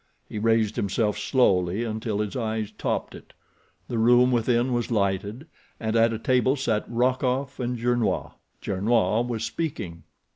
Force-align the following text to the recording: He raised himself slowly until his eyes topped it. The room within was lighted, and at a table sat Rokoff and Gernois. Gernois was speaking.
He 0.27 0.39
raised 0.39 0.77
himself 0.77 1.15
slowly 1.19 1.83
until 1.83 2.21
his 2.21 2.35
eyes 2.35 2.71
topped 2.75 3.13
it. 3.13 3.33
The 3.87 3.99
room 3.99 4.31
within 4.31 4.73
was 4.73 4.89
lighted, 4.89 5.45
and 5.79 5.95
at 5.95 6.11
a 6.11 6.17
table 6.17 6.55
sat 6.55 6.89
Rokoff 6.89 7.59
and 7.59 7.77
Gernois. 7.77 8.31
Gernois 8.63 9.21
was 9.27 9.43
speaking. 9.43 10.01